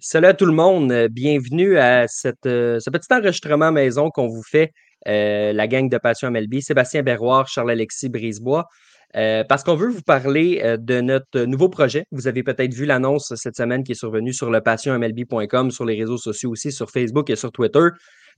salut 0.00 0.28
à 0.28 0.34
tout 0.34 0.46
le 0.46 0.52
monde. 0.52 0.90
Euh, 0.92 1.08
bienvenue 1.08 1.78
à 1.78 2.08
cette, 2.08 2.46
euh, 2.46 2.80
ce 2.80 2.88
petit 2.90 3.12
enregistrement 3.12 3.70
maison 3.70 4.10
qu'on 4.10 4.28
vous 4.28 4.42
fait, 4.42 4.72
euh, 5.08 5.52
la 5.52 5.68
gang 5.68 5.88
de 5.88 5.98
Passion 5.98 6.30
MLB, 6.30 6.60
Sébastien 6.60 7.02
Berroir, 7.02 7.48
Charles-Alexis 7.48 8.08
Brisebois. 8.08 8.66
parce 9.12 9.64
qu'on 9.64 9.74
veut 9.74 9.88
vous 9.88 10.02
parler 10.02 10.62
de 10.78 11.00
notre 11.00 11.40
nouveau 11.40 11.68
projet. 11.68 12.04
Vous 12.12 12.28
avez 12.28 12.44
peut-être 12.44 12.72
vu 12.72 12.86
l'annonce 12.86 13.32
cette 13.34 13.56
semaine 13.56 13.82
qui 13.82 13.92
est 13.92 13.96
survenue 13.96 14.32
sur 14.32 14.50
le 14.50 14.60
passionmlb.com, 14.60 15.72
sur 15.72 15.84
les 15.84 15.96
réseaux 15.98 16.16
sociaux 16.16 16.50
aussi, 16.50 16.70
sur 16.70 16.90
Facebook 16.90 17.28
et 17.28 17.36
sur 17.36 17.50
Twitter. 17.50 17.88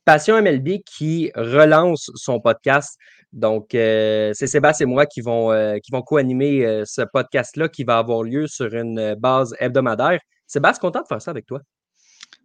Passion 0.07 0.41
MLB 0.41 0.79
qui 0.87 1.30
relance 1.37 2.10
son 2.15 2.41
podcast. 2.41 2.99
Donc, 3.35 3.66
c'est 3.73 4.47
Sébastien 4.47 4.87
et 4.87 4.91
moi 4.91 5.05
qui 5.05 5.21
vont, 5.21 5.51
qui 5.83 5.93
vont 5.93 6.01
co-animer 6.01 6.85
ce 6.87 7.02
podcast-là 7.02 7.68
qui 7.68 7.85
va 7.85 7.99
avoir 7.99 8.23
lieu 8.23 8.46
sur 8.46 8.73
une 8.74 9.15
base 9.15 9.55
hebdomadaire. 9.60 10.21
Sébastien, 10.53 10.81
content 10.83 11.01
de 11.01 11.07
faire 11.07 11.23
ça 11.23 11.31
avec 11.31 11.47
toi. 11.47 11.63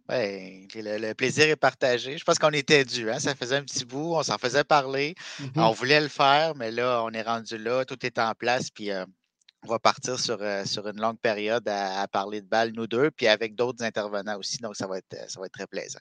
Oui, 0.08 0.66
le, 0.74 1.12
plaisir 1.12 1.46
est 1.46 1.56
partagé. 1.56 2.16
Je 2.16 2.24
pense 2.24 2.38
qu'on 2.38 2.52
était 2.52 2.82
dû. 2.82 3.10
Hein? 3.10 3.18
Ça 3.18 3.34
faisait 3.34 3.56
un 3.56 3.62
petit 3.62 3.84
bout, 3.84 4.14
on 4.14 4.22
s'en 4.22 4.38
faisait 4.38 4.64
parler. 4.64 5.14
Mm-hmm. 5.38 5.60
On 5.60 5.72
voulait 5.72 6.00
le 6.00 6.08
faire, 6.08 6.54
mais 6.56 6.70
là, 6.70 7.02
on 7.04 7.10
est 7.10 7.20
rendu 7.20 7.58
là, 7.58 7.84
tout 7.84 8.06
est 8.06 8.18
en 8.18 8.32
place, 8.32 8.70
puis 8.70 8.90
euh, 8.90 9.04
on 9.66 9.68
va 9.68 9.78
partir 9.78 10.18
sur, 10.18 10.38
euh, 10.40 10.64
sur 10.64 10.88
une 10.88 10.98
longue 10.98 11.18
période 11.18 11.68
à, 11.68 12.08
parler 12.08 12.40
de 12.40 12.46
balles, 12.46 12.72
nous 12.74 12.86
deux, 12.86 13.10
puis 13.10 13.26
avec 13.26 13.54
d'autres 13.54 13.84
intervenants 13.84 14.38
aussi. 14.38 14.56
Donc, 14.56 14.74
ça 14.74 14.86
va 14.86 14.96
être, 14.96 15.30
ça 15.30 15.38
va 15.38 15.44
être 15.44 15.52
très 15.52 15.66
plaisant. 15.66 16.00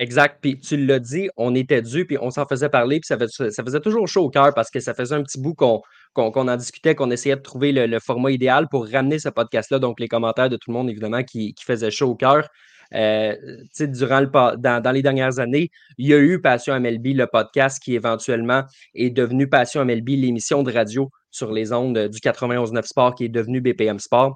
Exact. 0.00 0.38
Puis 0.40 0.58
tu 0.58 0.78
l'as 0.78 0.98
dit, 0.98 1.28
on 1.36 1.54
était 1.54 1.82
dû, 1.82 2.06
puis 2.06 2.16
on 2.22 2.30
s'en 2.30 2.46
faisait 2.46 2.70
parler, 2.70 3.00
puis 3.00 3.06
ça, 3.06 3.18
faisait 3.62 3.80
toujours 3.80 4.08
chaud 4.08 4.24
au 4.24 4.30
cœur 4.30 4.54
parce 4.54 4.70
que 4.70 4.80
ça 4.80 4.94
faisait 4.94 5.14
un 5.14 5.22
petit 5.22 5.38
bout 5.38 5.52
qu'on 5.52 5.82
qu'on 6.14 6.48
en 6.48 6.56
discutait, 6.56 6.94
qu'on 6.94 7.10
essayait 7.10 7.36
de 7.36 7.42
trouver 7.42 7.70
le, 7.70 7.98
format 8.00 8.30
idéal 8.30 8.66
pour 8.70 8.88
ramener 8.88 9.18
ce 9.18 9.28
podcast-là. 9.28 9.78
Donc, 9.78 10.00
les 10.00 10.08
commentaires 10.08 10.48
de 10.48 10.56
tout 10.56 10.70
le 10.70 10.72
monde, 10.72 10.88
évidemment, 10.88 11.22
qui, 11.22 11.52
qui 11.52 11.64
faisaient 11.64 11.90
chaud 11.90 12.08
au 12.08 12.16
cœur. 12.16 12.48
Euh, 12.94 13.36
durant 13.78 14.20
le, 14.20 14.26
dans, 14.56 14.82
dans, 14.82 14.90
les 14.90 15.02
dernières 15.02 15.38
années, 15.38 15.70
il 15.98 16.08
y 16.08 16.14
a 16.14 16.18
eu 16.18 16.40
Passion 16.40 16.80
MLB, 16.80 17.08
le 17.14 17.26
podcast 17.26 17.80
qui 17.80 17.94
éventuellement 17.94 18.64
est 18.94 19.10
devenu 19.10 19.48
Passion 19.48 19.84
MLB, 19.84 20.08
l'émission 20.08 20.62
de 20.62 20.72
radio 20.72 21.10
sur 21.30 21.52
les 21.52 21.72
ondes 21.72 22.08
du 22.08 22.18
91.9 22.18 22.82
Sport 22.84 23.14
qui 23.14 23.26
est 23.26 23.28
devenu 23.28 23.60
BPM 23.60 23.98
Sport. 23.98 24.34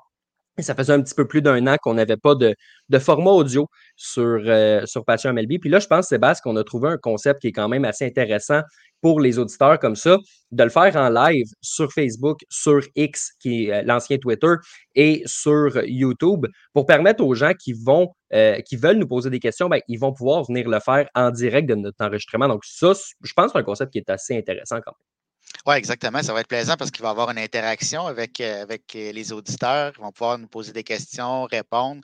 Ça 0.58 0.74
faisait 0.74 0.92
un 0.92 1.02
petit 1.02 1.14
peu 1.14 1.27
plus 1.27 1.42
d'un 1.42 1.66
an 1.66 1.77
qu'on 1.83 1.94
n'avait 1.94 2.16
pas 2.16 2.34
de, 2.36 2.55
format 3.00 3.33
audio 3.33 3.69
sur, 3.97 4.41
euh, 4.47 4.86
sur 4.86 5.05
Passion 5.05 5.33
MLB. 5.33 5.58
Puis 5.61 5.69
là, 5.69 5.80
je 5.80 5.88
pense, 5.88 6.06
Sébastien, 6.06 6.42
qu'on 6.44 6.56
a 6.56 6.62
trouvé 6.62 6.88
un 6.88 6.96
concept 6.96 7.41
qui 7.41 7.48
est 7.48 7.52
quand 7.52 7.69
même 7.69 7.84
assez 7.84 8.06
intéressant 8.06 8.61
pour 9.05 9.20
les 9.20 9.38
auditeurs 9.38 9.78
comme 9.80 9.96
ça, 9.96 10.16
de 10.50 10.64
le 10.64 10.70
faire 10.70 10.96
en 10.96 11.11
live 11.11 11.46
sur 11.61 11.92
Facebook, 11.92 12.41
sur 12.48 12.80
X, 12.96 13.33
qui 13.41 13.66
est 13.66 13.72
euh, 13.72 13.83
l'ancien 13.84 14.16
Twitter, 14.16 14.55
et 14.94 15.22
sur 15.27 15.77
YouTube, 15.84 16.46
pour 16.73 16.86
permettre 16.86 17.23
aux 17.23 17.34
gens 17.34 17.52
qui 17.52 17.74
vont, 17.74 18.14
euh, 18.33 18.61
qui 18.61 18.77
veulent 18.77 18.96
nous 18.96 19.08
poser 19.08 19.28
des 19.28 19.40
questions, 19.40 19.68
ben, 19.68 19.80
ils 19.89 19.98
vont 19.98 20.12
pouvoir 20.12 20.45
venir 20.45 20.68
le 20.68 20.80
faire 20.80 21.07
en 21.14 21.30
direct 21.30 21.68
de 21.68 21.74
notre 21.74 22.02
enregistrement. 22.02 22.48
Donc, 22.48 22.64
ça, 22.64 22.92
je 23.23 23.33
pense 23.34 23.46
que 23.46 23.52
c'est 23.52 23.58
un 23.58 23.64
concept 23.64 23.92
qui 23.92 23.98
est 23.98 24.08
assez 24.08 24.39
intéressant 24.39 24.77
quand 24.77 24.92
même. 24.92 25.14
Oui, 25.67 25.77
exactement. 25.77 26.23
Ça 26.23 26.33
va 26.35 26.41
être 26.41 26.48
plaisant 26.48 26.77
parce 26.77 26.91
qu'il 26.91 27.02
va 27.02 27.08
y 27.08 27.11
avoir 27.11 27.30
une 27.30 27.39
interaction 27.39 28.07
avec, 28.07 28.41
euh, 28.41 28.63
avec 28.63 28.92
les 28.95 29.33
auditeurs. 29.33 29.92
Ils 29.97 30.02
vont 30.02 30.13
pouvoir 30.13 30.39
nous 30.39 30.48
poser 30.48 30.73
des 30.73 30.85
questions, 30.85 31.45
répondre. 31.45 32.02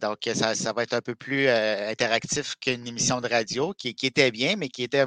donc, 0.00 0.18
ça, 0.34 0.72
va 0.72 0.82
être 0.84 0.94
un 0.94 1.00
peu 1.00 1.14
plus 1.14 1.48
interactif 1.48 2.54
qu'une 2.60 2.86
émission 2.86 3.20
de 3.20 3.28
radio 3.28 3.74
qui, 3.74 3.94
était 4.02 4.30
bien, 4.30 4.56
mais 4.56 4.68
qui 4.68 4.84
était 4.84 5.04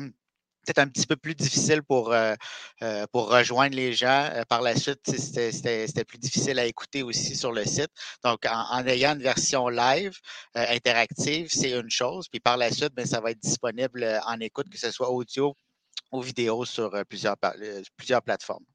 peut-être 0.69 0.79
un 0.79 0.87
petit 0.87 1.07
peu 1.07 1.15
plus 1.15 1.35
difficile 1.35 1.81
pour, 1.83 2.13
euh, 2.13 2.35
euh, 2.83 3.05
pour 3.11 3.29
rejoindre 3.31 3.75
les 3.75 3.93
gens. 3.93 4.29
Euh, 4.33 4.43
par 4.47 4.61
la 4.61 4.75
suite, 4.75 4.99
c'était 5.05 6.05
plus 6.05 6.17
difficile 6.17 6.59
à 6.59 6.65
écouter 6.65 7.03
aussi 7.03 7.35
sur 7.35 7.51
le 7.51 7.65
site. 7.65 7.89
Donc, 8.23 8.45
en, 8.45 8.85
ayant 8.85 9.13
une 9.15 9.23
version 9.23 9.69
live 9.69 10.17
interactive, 10.55 11.47
c'est 11.51 11.71
une 11.71 11.89
chose. 11.89 12.27
Puis 12.29 12.39
par 12.39 12.57
la 12.57 12.71
suite, 12.71 12.93
bien, 12.95 13.05
ça 13.05 13.19
va 13.21 13.31
être 13.31 13.39
disponible 13.39 14.05
en 14.25 14.39
écoute, 14.39 14.69
que 14.69 14.77
ce 14.77 14.91
soit 14.91 15.09
audio 15.09 15.55
ou 16.11 16.21
vidéo 16.21 16.65
sur 16.65 16.91
plusieurs, 17.07 17.35
plusieurs 17.97 18.21
plateformes. 18.21 18.65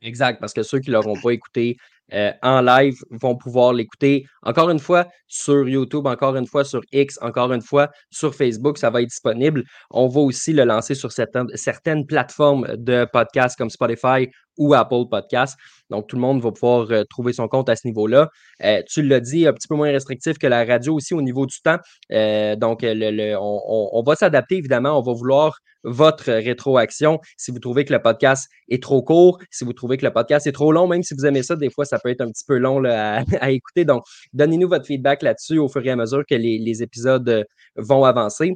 Exact, 0.00 0.38
parce 0.40 0.52
que 0.52 0.62
ceux 0.62 0.78
qui 0.78 0.90
ne 0.90 0.94
l'auront 0.94 1.20
pas 1.20 1.30
écouté 1.30 1.76
euh, 2.14 2.32
en 2.42 2.62
live 2.62 2.96
vont 3.10 3.36
pouvoir 3.36 3.72
l'écouter 3.72 4.24
encore 4.42 4.70
une 4.70 4.78
fois 4.78 5.06
sur 5.26 5.68
YouTube, 5.68 6.06
encore 6.06 6.36
une 6.36 6.46
fois 6.46 6.64
sur 6.64 6.80
X, 6.92 7.18
encore 7.20 7.52
une 7.52 7.60
fois 7.60 7.90
sur 8.10 8.34
Facebook. 8.34 8.78
Ça 8.78 8.90
va 8.90 9.02
être 9.02 9.08
disponible. 9.08 9.64
On 9.90 10.08
va 10.08 10.20
aussi 10.20 10.52
le 10.52 10.64
lancer 10.64 10.94
sur 10.94 11.12
certaines, 11.12 11.48
certaines 11.54 12.06
plateformes 12.06 12.66
de 12.76 13.06
podcasts 13.12 13.58
comme 13.58 13.70
Spotify 13.70 14.28
ou 14.58 14.74
Apple 14.74 15.08
Podcasts. 15.10 15.56
Donc, 15.90 16.06
tout 16.08 16.16
le 16.16 16.22
monde 16.22 16.42
va 16.42 16.52
pouvoir 16.52 16.90
euh, 16.90 17.04
trouver 17.08 17.32
son 17.32 17.48
compte 17.48 17.68
à 17.68 17.76
ce 17.76 17.86
niveau-là. 17.86 18.28
Euh, 18.64 18.82
tu 18.86 19.02
l'as 19.02 19.20
dit, 19.20 19.46
un 19.46 19.52
petit 19.52 19.68
peu 19.68 19.74
moins 19.74 19.90
restrictif 19.90 20.36
que 20.38 20.46
la 20.46 20.64
radio 20.64 20.94
aussi 20.94 21.14
au 21.14 21.22
niveau 21.22 21.46
du 21.46 21.60
temps. 21.62 21.78
donc, 22.10 22.80
le, 22.82 23.36
on, 23.36 23.88
on, 23.92 24.02
va 24.02 24.14
s'adapter, 24.16 24.56
évidemment. 24.56 24.98
On 24.98 25.02
va 25.02 25.12
vouloir 25.12 25.58
votre 25.84 26.32
rétroaction. 26.32 27.20
Si 27.36 27.50
vous 27.50 27.58
trouvez 27.58 27.84
que 27.84 27.92
le 27.92 28.02
podcast 28.02 28.48
est 28.68 28.82
trop 28.82 29.02
court, 29.02 29.38
si 29.50 29.64
vous 29.64 29.72
trouvez 29.72 29.96
que 29.96 30.04
le 30.04 30.12
podcast 30.12 30.46
est 30.46 30.52
trop 30.52 30.72
long, 30.72 30.86
même 30.86 31.02
si 31.02 31.14
vous 31.14 31.26
aimez 31.26 31.42
ça, 31.42 31.56
des 31.56 31.70
fois, 31.70 31.84
ça 31.84 31.98
peut 31.98 32.10
être 32.10 32.20
un 32.20 32.30
petit 32.30 32.44
peu 32.46 32.56
long 32.58 32.82
à, 32.86 33.50
écouter. 33.50 33.84
Donc, 33.84 34.02
donnez-nous 34.32 34.68
votre 34.68 34.86
feedback 34.86 35.22
là-dessus 35.22 35.58
au 35.58 35.68
fur 35.68 35.84
et 35.84 35.90
à 35.90 35.96
mesure 35.96 36.24
que 36.28 36.34
les, 36.34 36.82
épisodes 36.82 37.28
euh, 37.28 37.44
vont 37.76 38.04
avancer. 38.04 38.54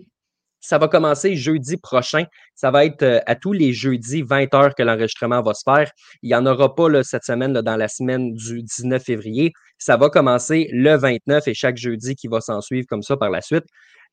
Ça 0.62 0.78
va 0.78 0.86
commencer 0.86 1.34
jeudi 1.34 1.76
prochain. 1.76 2.24
Ça 2.54 2.70
va 2.70 2.84
être 2.86 3.02
euh, 3.02 3.18
à 3.26 3.34
tous 3.34 3.52
les 3.52 3.72
jeudis 3.72 4.22
20 4.22 4.54
heures 4.54 4.74
que 4.76 4.82
l'enregistrement 4.84 5.42
va 5.42 5.54
se 5.54 5.62
faire. 5.64 5.90
Il 6.22 6.28
n'y 6.28 6.36
en 6.36 6.46
aura 6.46 6.74
pas 6.74 6.88
là, 6.88 7.02
cette 7.02 7.24
semaine, 7.24 7.52
dans 7.52 7.76
la 7.76 7.88
semaine 7.88 8.32
du 8.32 8.62
19 8.62 9.02
février. 9.02 9.52
Ça 9.78 9.96
va 9.96 10.08
commencer 10.08 10.68
le 10.72 10.96
29 10.96 11.48
et 11.48 11.54
chaque 11.54 11.76
jeudi 11.76 12.14
qui 12.14 12.28
va 12.28 12.40
s'en 12.40 12.60
suivre 12.60 12.86
comme 12.86 13.02
ça 13.02 13.16
par 13.16 13.28
la 13.28 13.40
suite. 13.40 13.64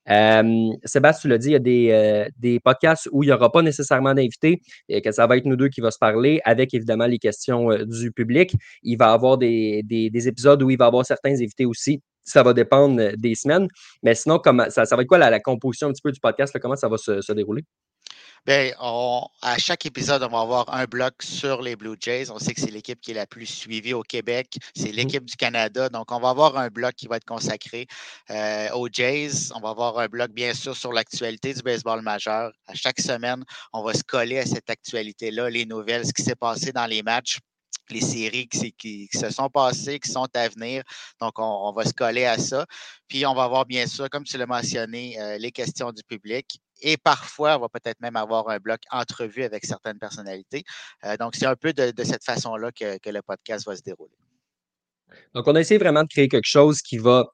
Euh, 0.10 0.70
Sébastien, 0.86 1.22
tu 1.22 1.28
l'as 1.28 1.38
dit, 1.38 1.50
il 1.50 1.52
y 1.52 1.56
a 1.56 1.60
des, 1.60 1.90
euh, 1.92 2.28
des 2.40 2.60
podcasts 2.60 3.08
où 3.12 3.22
il 3.22 3.28
n'y 3.28 3.34
aura 3.34 3.52
pas 3.52 3.62
nécessairement 3.62 4.16
d'invités 4.16 4.60
et 4.88 5.02
que 5.04 5.12
ça 5.12 5.28
va 5.28 5.38
être 5.38 5.46
nous 5.46 5.56
deux 5.56 5.70
qui 5.70 5.82
va 5.82 5.92
se 5.92 6.00
parler 6.00 6.42
avec 6.46 6.74
évidemment 6.74 7.06
les 7.06 7.20
questions 7.20 7.70
du 7.86 8.12
public. 8.12 8.56
Il 8.82 8.98
va 8.98 9.10
y 9.10 9.14
avoir 9.14 9.38
des, 9.38 9.84
des, 9.84 10.28
épisodes 10.28 10.64
où 10.64 10.72
il 10.72 10.78
va 10.78 10.86
y 10.86 10.88
avoir 10.88 11.06
certains 11.06 11.34
invités 11.34 11.66
aussi. 11.68 12.02
Ça 12.24 12.44
va 12.44 12.54
dépendre 12.54 13.16
des 13.18 13.36
semaines. 13.36 13.68
Mais 14.04 14.16
sinon, 14.16 14.40
comment, 14.40 14.70
ça, 14.70 14.86
ça 14.86 14.96
va 14.96 15.02
être 15.02 15.08
quoi 15.08 15.18
la, 15.18 15.40
composition 15.40 15.88
un 15.88 15.92
petit 15.92 16.02
peu 16.02 16.12
du 16.12 16.20
podcast? 16.20 16.58
comment 16.60 16.76
ça 16.76 16.88
va 16.88 16.98
se 16.98 17.32
dérouler? 17.34 17.64
Bien, 18.46 18.72
à 18.80 19.58
chaque 19.58 19.86
épisode, 19.86 20.24
on 20.24 20.30
va 20.30 20.40
avoir 20.40 20.74
un 20.74 20.86
bloc 20.86 21.14
sur 21.22 21.62
les 21.62 21.76
Blue 21.76 21.98
Jays. 22.00 22.32
On 22.32 22.40
sait 22.40 22.54
que 22.54 22.62
c'est 22.62 22.72
l'équipe 22.72 23.00
qui 23.02 23.12
est 23.12 23.16
la 23.16 23.28
plus 23.28 23.46
suivie 23.46 23.94
au 23.94 24.02
Québec. 24.02 24.58
C'est 24.76 24.92
mmh. 24.92 24.96
l'équipe 24.96 25.26
du 25.26 25.36
Canada. 25.36 25.90
Donc, 25.90 26.12
on 26.12 26.20
va 26.20 26.30
avoir 26.30 26.58
un 26.58 26.70
bloc 26.70 26.96
qui 26.96 27.08
va 27.08 27.18
être 27.18 27.26
consacré 27.26 27.86
euh, 28.32 28.70
aux 28.72 28.88
Jays. 28.92 29.52
On 29.54 29.60
va 29.60 29.70
avoir 29.70 30.00
un 30.00 30.08
bloc, 30.08 30.32
bien 30.32 30.54
sûr, 30.54 30.76
sur 30.76 30.94
l'actualité 30.94 31.54
du 31.54 31.62
baseball 31.62 32.02
majeur. 32.02 32.52
À 32.68 32.76
chaque 32.76 33.00
semaine, 33.02 33.44
on 33.74 33.84
va 33.84 33.94
se 33.94 34.04
coller 34.04 34.40
à 34.40 34.46
cette 34.46 34.70
actualité-là, 34.70 35.50
les 35.50 35.66
nouvelles, 35.66 36.06
ce 36.06 36.14
qui 36.14 36.24
s'est 36.24 36.36
passé 36.36 36.72
dans 36.72 36.86
les 36.86 37.04
matchs 37.04 37.40
les 37.90 38.02
séries 38.02 38.48
qui, 38.48 39.10
se 39.12 39.30
sont 39.30 39.50
passées, 39.50 40.00
qui 40.00 40.12
sont 40.12 40.28
à 40.36 40.48
venir. 40.48 40.84
Donc, 41.20 41.34
on, 41.38 41.72
va 41.74 41.86
se 41.86 41.94
coller 41.94 42.26
à 42.26 42.38
ça. 42.38 42.66
Puis, 43.08 43.26
on 43.26 43.34
va 43.34 43.44
avoir, 43.44 43.66
bien 43.66 43.88
sûr, 43.88 44.10
comme 44.10 44.24
tu 44.24 44.38
l'as 44.38 44.46
mentionné, 44.46 45.20
euh, 45.20 45.38
les 45.38 45.52
questions 45.52 45.92
du 45.92 46.04
public 46.04 46.60
et 46.82 46.98
parfois, 46.98 47.58
on 47.58 47.62
va 47.62 47.70
peut-être 47.70 48.00
même 48.00 48.16
avoir 48.16 48.48
un 48.50 48.58
bloc 48.58 48.82
entrevue 48.92 49.44
avec 49.44 49.66
certaines 49.66 50.00
personnalités. 50.00 50.64
Euh, 51.04 51.18
donc, 51.18 51.36
c'est 51.36 51.46
un 51.46 51.56
peu 51.56 51.74
de, 51.74 51.92
cette 52.04 52.24
façon-là 52.24 52.72
que, 52.72 52.98
que, 53.00 53.10
le 53.10 53.22
podcast 53.22 53.66
va 53.66 53.76
se 53.76 53.82
dérouler. 53.82 54.16
Donc, 55.34 55.48
on 55.48 55.56
a 55.56 55.60
essayé 55.60 55.78
vraiment 55.78 56.04
de 56.04 56.08
créer 56.08 56.30
quelque 56.30 56.48
chose 56.48 56.82
qui 56.82 56.98
va 56.98 57.26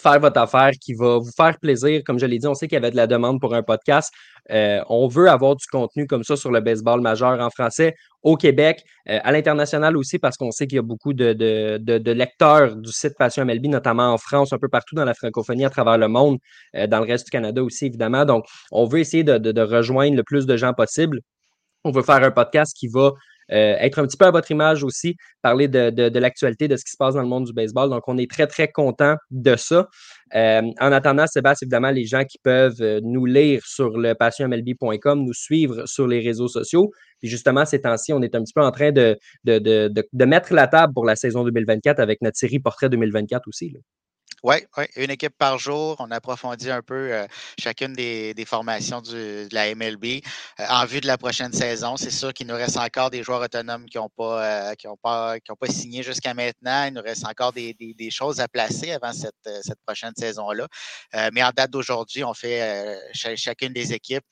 faire 0.00 0.20
votre 0.20 0.40
affaire, 0.40 0.70
qui 0.80 0.94
va 0.94 1.18
vous 1.18 1.30
faire 1.36 1.58
plaisir. 1.58 2.02
Comme 2.04 2.18
je 2.18 2.26
l'ai 2.26 2.38
dit, 2.38 2.46
on 2.46 2.54
sait 2.54 2.68
qu'il 2.68 2.76
y 2.76 2.78
avait 2.78 2.90
de 2.90 2.96
la 2.96 3.06
demande 3.06 3.40
pour 3.40 3.54
un 3.54 3.62
podcast. 3.62 4.12
Euh, 4.50 4.80
on 4.88 5.08
veut 5.08 5.28
avoir 5.28 5.56
du 5.56 5.66
contenu 5.66 6.06
comme 6.06 6.24
ça 6.24 6.36
sur 6.36 6.50
le 6.50 6.60
baseball 6.60 7.00
majeur 7.00 7.40
en 7.40 7.50
français 7.50 7.94
au 8.22 8.36
Québec, 8.36 8.82
euh, 9.08 9.18
à 9.22 9.32
l'international 9.32 9.96
aussi, 9.96 10.18
parce 10.18 10.36
qu'on 10.36 10.50
sait 10.50 10.66
qu'il 10.66 10.76
y 10.76 10.78
a 10.78 10.82
beaucoup 10.82 11.12
de, 11.12 11.32
de, 11.32 12.12
lecteurs 12.12 12.76
du 12.76 12.90
site 12.90 13.14
Passion 13.18 13.44
MLB, 13.44 13.66
notamment 13.66 14.12
en 14.12 14.18
France, 14.18 14.52
un 14.52 14.58
peu 14.58 14.68
partout 14.68 14.94
dans 14.94 15.04
la 15.04 15.14
francophonie, 15.14 15.64
à 15.64 15.70
travers 15.70 15.98
le 15.98 16.08
monde, 16.08 16.38
euh, 16.74 16.86
dans 16.86 16.98
le 17.00 17.06
reste 17.06 17.26
du 17.26 17.30
Canada 17.30 17.62
aussi, 17.62 17.86
évidemment. 17.86 18.24
Donc, 18.24 18.44
on 18.72 18.86
veut 18.86 19.00
essayer 19.00 19.24
de, 19.24 19.60
rejoindre 19.60 20.16
le 20.16 20.22
plus 20.22 20.46
de 20.46 20.56
gens 20.56 20.72
possible. 20.72 21.20
On 21.84 21.90
veut 21.90 22.02
faire 22.02 22.22
un 22.22 22.30
podcast 22.30 22.74
qui 22.76 22.88
va 22.88 23.12
euh, 23.52 23.76
être 23.78 23.98
un 23.98 24.06
petit 24.06 24.16
peu 24.16 24.26
à 24.26 24.30
votre 24.30 24.50
image 24.50 24.84
aussi, 24.84 25.16
parler 25.42 25.68
de, 25.68 26.18
l'actualité, 26.18 26.68
de 26.68 26.76
ce 26.76 26.84
qui 26.84 26.92
se 26.92 26.96
passe 26.96 27.14
dans 27.14 27.22
le 27.22 27.28
monde 27.28 27.46
du 27.46 27.52
baseball. 27.52 27.90
Donc, 27.90 28.02
on 28.06 28.18
est 28.18 28.30
très, 28.30 28.46
très 28.46 28.68
content 28.68 29.16
de 29.30 29.56
ça. 29.56 29.88
Euh, 30.34 30.62
en 30.80 30.92
attendant, 30.92 31.26
Sébastien, 31.26 31.66
évidemment, 31.66 31.90
les 31.90 32.04
gens 32.04 32.24
qui 32.24 32.38
peuvent 32.38 32.80
euh, 32.80 33.00
nous 33.02 33.24
lire 33.24 33.62
sur 33.64 33.96
le 33.96 34.14
passionmlb.com, 34.14 35.24
nous 35.24 35.34
suivre 35.34 35.86
sur 35.86 36.06
les 36.06 36.20
réseaux 36.20 36.48
sociaux. 36.48 36.90
Puis 37.20 37.28
justement, 37.28 37.64
ces 37.64 37.80
temps-ci, 37.80 38.12
on 38.12 38.22
est 38.22 38.34
un 38.34 38.42
petit 38.42 38.52
peu 38.52 38.62
en 38.62 38.70
train 38.70 38.92
de, 38.92 39.18
de, 39.44 40.24
mettre 40.24 40.52
la 40.52 40.68
table 40.68 40.92
pour 40.92 41.04
la 41.04 41.16
saison 41.16 41.44
2024 41.44 41.98
avec 41.98 42.20
notre 42.22 42.36
série 42.36 42.60
Portrait 42.60 42.88
2024 42.88 43.48
aussi. 43.48 43.74
Oui, 44.44 44.56
ouais, 44.76 44.88
une 44.94 45.10
équipe 45.10 45.36
par 45.36 45.58
jour. 45.58 45.96
On 45.98 46.12
approfondit 46.12 46.70
un 46.70 46.80
peu 46.80 47.12
euh, 47.12 47.26
chacune 47.58 47.92
des, 47.94 48.34
formations 48.46 49.00
de 49.00 49.48
la 49.50 49.74
MLB 49.74 50.22
euh, 50.60 50.64
en 50.68 50.84
vue 50.86 51.00
de 51.00 51.08
la 51.08 51.18
prochaine 51.18 51.52
saison. 51.52 51.96
C'est 51.96 52.10
sûr 52.10 52.32
qu'il 52.32 52.46
nous 52.46 52.54
reste 52.54 52.76
encore 52.76 53.10
des 53.10 53.24
joueurs 53.24 53.42
autonomes 53.42 53.86
qui 53.86 53.98
n'ont 53.98 54.08
pas, 54.08 54.74
ont 54.86 54.96
pas, 54.96 55.66
signé 55.68 56.04
jusqu'à 56.04 56.34
maintenant. 56.34 56.84
Il 56.86 56.94
nous 56.94 57.02
reste 57.02 57.26
encore 57.26 57.52
des, 57.52 57.74
choses 58.10 58.38
à 58.38 58.46
placer 58.46 58.92
avant 58.92 59.12
cette, 59.12 59.34
prochaine 59.84 60.12
saison-là. 60.16 60.68
mais 61.32 61.42
en 61.42 61.50
date 61.50 61.70
d'aujourd'hui, 61.70 62.22
on 62.22 62.32
fait 62.32 62.96
chacune 63.12 63.72
des 63.72 63.92
équipes. 63.92 64.24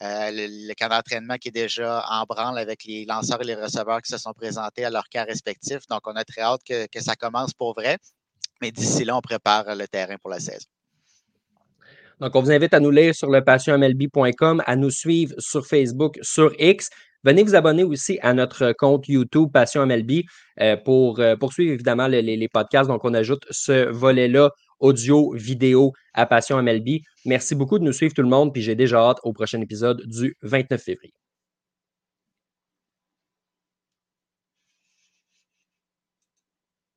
le, 0.00 0.74
camp 0.74 0.88
d'entraînement 0.88 1.36
qui 1.36 1.48
est 1.48 1.52
déjà 1.52 2.04
en 2.10 2.24
branle 2.24 2.58
avec 2.58 2.82
les 2.84 3.04
lanceurs 3.04 3.40
et 3.42 3.44
les 3.44 3.54
receveurs 3.54 4.02
qui 4.02 4.10
se 4.10 4.18
sont 4.18 4.32
présentés 4.32 4.84
à 4.84 4.90
leur 4.90 5.08
cas 5.08 5.24
respectif. 5.24 5.86
Donc, 5.88 6.00
on 6.06 6.16
a 6.16 6.24
très 6.24 6.42
hâte 6.42 6.62
que 6.64 7.00
ça 7.00 7.14
commence 7.14 7.52
pour 7.54 7.74
vrai. 7.74 7.98
Mais 8.62 8.70
d'ici 8.70 9.04
là, 9.04 9.16
on 9.16 9.20
prépare 9.20 9.64
le 9.74 9.88
terrain 9.88 10.14
pour 10.22 10.30
la 10.30 10.38
saison. 10.38 10.66
Donc, 12.20 12.36
on 12.36 12.40
vous 12.40 12.52
invite 12.52 12.72
à 12.72 12.78
nous 12.78 12.92
lire 12.92 13.12
sur 13.12 13.28
le 13.28 13.42
passionmlb.com, 13.42 14.62
à 14.64 14.76
nous 14.76 14.90
suivre 14.90 15.34
sur 15.38 15.66
Facebook, 15.66 16.16
sur 16.22 16.54
X. 16.60 16.88
Venez 17.24 17.42
vous 17.42 17.56
abonner 17.56 17.82
aussi 17.82 18.20
à 18.22 18.32
notre 18.32 18.72
compte 18.78 19.08
YouTube 19.08 19.50
Passion 19.52 19.84
MLB 19.84 20.22
euh, 20.60 20.76
pour 20.76 21.18
euh, 21.18 21.34
poursuivre 21.34 21.72
évidemment 21.72 22.06
les, 22.06 22.48
podcasts. 22.48 22.88
Donc, 22.88 23.04
on 23.04 23.14
ajoute 23.14 23.44
ce 23.50 23.90
volet-là, 23.90 24.50
audio, 24.78 25.32
vidéo 25.34 25.92
à 26.14 26.26
Passion 26.26 26.62
MLB. 26.62 27.00
Merci 27.26 27.56
beaucoup 27.56 27.80
de 27.80 27.84
nous 27.84 27.92
suivre 27.92 28.14
tout 28.14 28.22
le 28.22 28.28
monde, 28.28 28.52
puis 28.52 28.62
j'ai 28.62 28.76
déjà 28.76 28.98
hâte 28.98 29.18
au 29.24 29.32
prochain 29.32 29.60
épisode 29.60 30.02
du 30.06 30.36
29 30.42 30.80
février. 30.80 31.12